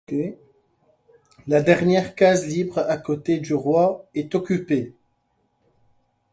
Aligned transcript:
La 1.45 1.61
dernière 1.61 2.15
case 2.15 2.47
libre 2.47 2.79
à 2.79 2.97
côté 2.97 3.37
du 3.37 3.53
roi 3.53 4.07
est 4.15 4.33
occupée. 4.33 4.95